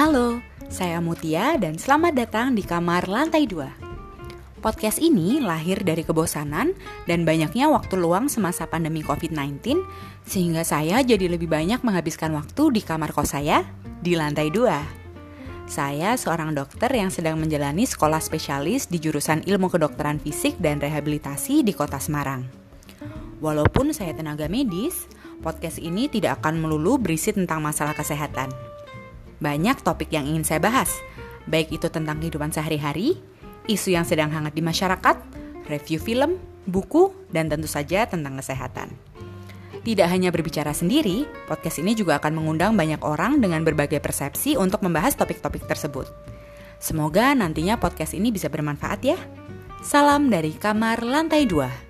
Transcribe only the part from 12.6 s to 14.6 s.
di kamar kos saya di lantai